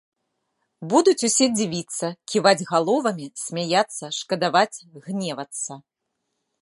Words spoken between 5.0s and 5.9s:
гневацца.